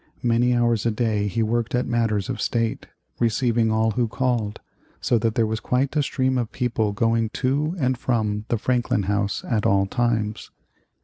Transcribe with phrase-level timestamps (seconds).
[0.23, 2.87] Many hours a day he worked at matters of state,
[3.19, 4.59] receiving all who called,
[4.99, 9.03] so that there was quite a stream of people going to and from the Franklin
[9.03, 10.49] House at all times.